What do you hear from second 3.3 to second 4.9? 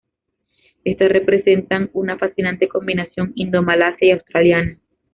Indo-Malasia y Australiana.